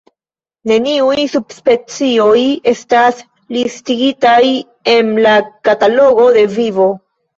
Neniuj 0.69 1.25
subspecioj 1.33 2.39
estas 2.73 3.21
listigitaj 3.57 4.41
en 4.95 5.13
la 5.27 5.35
Katalogo 5.69 6.27
de 6.41 6.49
Vivo. 6.57 6.89